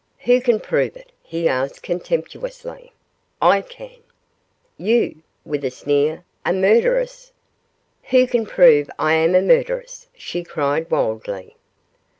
'Who 0.21 0.41
can 0.41 0.59
prove 0.59 0.97
it?' 0.97 1.11
he 1.21 1.47
asked, 1.47 1.83
contemptuously. 1.83 2.91
'I 3.39 3.61
can!' 3.61 4.01
'You,' 4.79 5.21
with 5.45 5.63
a 5.63 5.69
sneer, 5.69 6.23
'a 6.43 6.53
murderess?' 6.53 7.31
'Who 8.09 8.25
can 8.25 8.47
prove 8.47 8.89
I 8.97 9.13
am 9.13 9.35
a 9.35 9.43
murderess?' 9.43 10.07
she 10.15 10.43
cried, 10.43 10.89
wildly. 10.89 11.55